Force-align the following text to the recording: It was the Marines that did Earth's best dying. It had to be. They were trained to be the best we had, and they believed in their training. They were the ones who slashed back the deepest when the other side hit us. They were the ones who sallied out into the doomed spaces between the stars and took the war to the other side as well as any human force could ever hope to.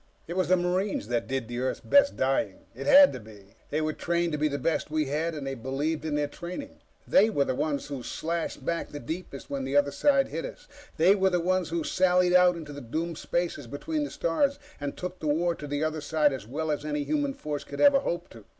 It 0.27 0.35
was 0.35 0.47
the 0.47 0.57
Marines 0.57 1.09
that 1.09 1.27
did 1.27 1.55
Earth's 1.55 1.79
best 1.79 2.17
dying. 2.17 2.65
It 2.73 2.87
had 2.87 3.13
to 3.13 3.19
be. 3.19 3.53
They 3.69 3.81
were 3.81 3.93
trained 3.93 4.31
to 4.31 4.37
be 4.39 4.47
the 4.47 4.57
best 4.57 4.89
we 4.89 5.05
had, 5.05 5.35
and 5.35 5.45
they 5.45 5.53
believed 5.53 6.03
in 6.05 6.15
their 6.15 6.27
training. 6.27 6.79
They 7.07 7.29
were 7.29 7.45
the 7.45 7.53
ones 7.53 7.85
who 7.85 8.01
slashed 8.01 8.65
back 8.65 8.89
the 8.89 8.99
deepest 8.99 9.51
when 9.51 9.63
the 9.63 9.77
other 9.77 9.91
side 9.91 10.29
hit 10.29 10.43
us. 10.43 10.67
They 10.97 11.13
were 11.13 11.29
the 11.29 11.39
ones 11.39 11.69
who 11.69 11.83
sallied 11.83 12.33
out 12.33 12.55
into 12.57 12.73
the 12.73 12.81
doomed 12.81 13.19
spaces 13.19 13.67
between 13.67 14.03
the 14.03 14.09
stars 14.09 14.57
and 14.79 14.97
took 14.97 15.19
the 15.19 15.27
war 15.27 15.53
to 15.53 15.67
the 15.67 15.83
other 15.83 16.01
side 16.01 16.33
as 16.33 16.47
well 16.47 16.71
as 16.71 16.83
any 16.83 17.03
human 17.03 17.35
force 17.35 17.63
could 17.63 17.79
ever 17.79 17.99
hope 17.99 18.27
to. 18.29 18.45